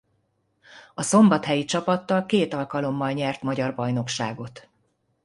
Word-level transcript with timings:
A 0.93 1.01
szombathelyi 1.01 1.65
csapattal 1.65 2.25
két 2.25 2.53
alkalommal 2.53 3.11
nyert 3.11 3.41
magyar 3.41 3.75
bajnokságot. 3.75 4.69